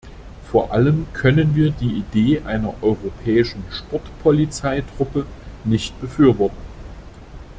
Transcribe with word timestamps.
Vor 0.51 0.71
allem 0.73 1.05
können 1.13 1.53
wir 1.55 1.69
die 1.69 1.99
Idee 1.99 2.41
einer 2.43 2.73
europäischen 2.81 3.63
Sportpolizeitruppe 3.71 5.27
nicht 5.63 6.01
befürworten. 6.01 6.57